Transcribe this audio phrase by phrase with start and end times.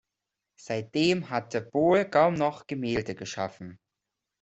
[0.59, 3.77] Seitdem hatte Bol kaum noch Gemälde geschaffen.